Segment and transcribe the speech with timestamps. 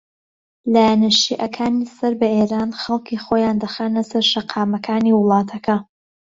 [0.73, 5.77] لایەنە شیعەکانی سەر بە ئێران خەڵکی خۆیان دەخەنە سەر شەقامەکانی وڵاتەکە